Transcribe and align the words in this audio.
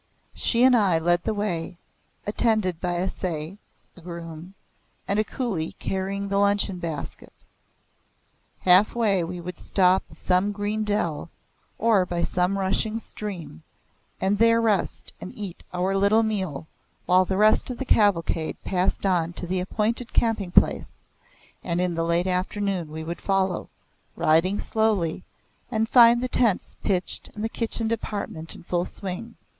She 0.33 0.63
and 0.63 0.75
I 0.75 0.97
led 0.97 1.25
the 1.25 1.33
way, 1.35 1.77
attended 2.25 2.81
by 2.81 2.93
a 2.93 3.07
sais 3.07 3.59
(groom) 4.01 4.55
and 5.07 5.19
a 5.19 5.23
coolie 5.23 5.75
carrying 5.77 6.27
the 6.27 6.39
luncheon 6.39 6.79
basket. 6.79 7.31
Half 8.61 8.95
way 8.95 9.23
we 9.23 9.39
would 9.39 9.59
stop 9.59 10.01
in 10.09 10.15
some 10.15 10.51
green 10.53 10.83
dell, 10.83 11.29
or 11.77 12.07
by 12.07 12.23
some 12.23 12.57
rushing 12.57 12.97
stream, 12.97 13.61
and 14.19 14.39
there 14.39 14.59
rest 14.59 15.13
and 15.21 15.31
eat 15.35 15.61
our 15.71 15.95
little 15.95 16.23
meal 16.23 16.65
while 17.05 17.23
the 17.23 17.37
rest 17.37 17.69
of 17.69 17.77
the 17.77 17.85
cavalcade 17.85 18.57
passed 18.63 19.05
on 19.05 19.33
to 19.33 19.45
the 19.45 19.59
appointed 19.59 20.13
camping 20.13 20.49
place, 20.49 20.97
and 21.63 21.79
in 21.79 21.93
the 21.93 22.01
late 22.01 22.25
afternoon 22.25 22.89
we 22.91 23.03
would 23.03 23.21
follow, 23.21 23.69
riding 24.15 24.59
slowly, 24.59 25.23
and 25.69 25.87
find 25.87 26.23
the 26.23 26.27
tents 26.27 26.75
pitched 26.81 27.27
and 27.35 27.43
the 27.43 27.47
kitchen 27.47 27.87
department 27.87 28.55
in 28.55 28.63
full 28.63 28.85
swing. 28.85 29.35